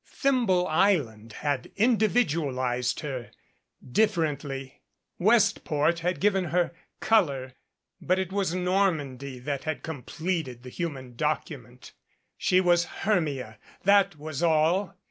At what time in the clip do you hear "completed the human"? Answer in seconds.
9.83-11.15